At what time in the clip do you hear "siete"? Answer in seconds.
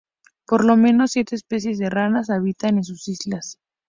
1.11-1.35